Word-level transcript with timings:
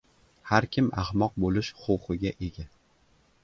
Har 0.51 0.65
kim 0.75 0.87
ahmoq 1.03 1.37
bo‘lish 1.45 1.71
huquqiga 1.85 2.35
ega. 2.51 2.69